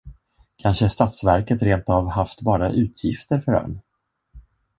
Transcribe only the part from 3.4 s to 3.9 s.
ön?